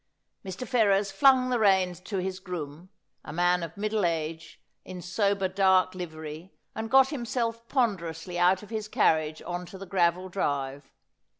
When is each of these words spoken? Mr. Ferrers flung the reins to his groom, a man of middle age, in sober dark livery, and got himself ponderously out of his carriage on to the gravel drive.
Mr. 0.43 0.67
Ferrers 0.67 1.11
flung 1.11 1.51
the 1.51 1.59
reins 1.59 1.99
to 1.99 2.17
his 2.17 2.39
groom, 2.39 2.89
a 3.23 3.31
man 3.31 3.61
of 3.61 3.77
middle 3.77 4.03
age, 4.03 4.59
in 4.83 4.99
sober 4.99 5.47
dark 5.47 5.93
livery, 5.93 6.51
and 6.73 6.89
got 6.89 7.09
himself 7.09 7.67
ponderously 7.67 8.39
out 8.39 8.63
of 8.63 8.71
his 8.71 8.87
carriage 8.87 9.43
on 9.43 9.63
to 9.63 9.77
the 9.77 9.85
gravel 9.85 10.27
drive. 10.27 10.91